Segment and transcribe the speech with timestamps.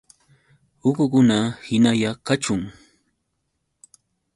[0.87, 2.61] ¡Uqukuna hinalla kachun!